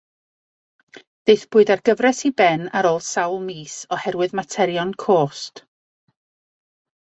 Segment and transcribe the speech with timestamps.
[1.29, 5.67] Daethpwyd â'r gyfres i ben ar ôl sawl mis oherwydd materion cost.